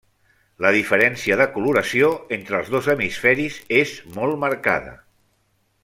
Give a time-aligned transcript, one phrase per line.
[0.65, 2.09] La diferència de coloració
[2.39, 4.99] entre els dos hemisferis és molt marcada.